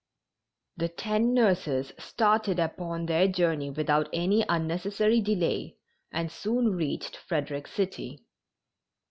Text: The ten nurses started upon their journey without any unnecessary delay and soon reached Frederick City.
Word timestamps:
The 0.77 0.89
ten 0.89 1.31
nurses 1.35 1.91
started 1.99 2.57
upon 2.57 3.05
their 3.05 3.27
journey 3.27 3.69
without 3.69 4.09
any 4.11 4.43
unnecessary 4.49 5.21
delay 5.21 5.77
and 6.11 6.31
soon 6.31 6.69
reached 6.75 7.15
Frederick 7.17 7.67
City. 7.67 8.25